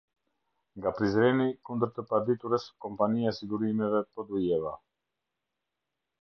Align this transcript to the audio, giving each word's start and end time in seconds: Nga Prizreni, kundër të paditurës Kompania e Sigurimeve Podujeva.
Nga 0.77 0.93
Prizreni, 0.99 1.45
kundër 1.69 1.91
të 1.97 2.05
paditurës 2.13 2.65
Kompania 2.87 3.35
e 3.35 3.35
Sigurimeve 3.41 4.01
Podujeva. 4.19 4.75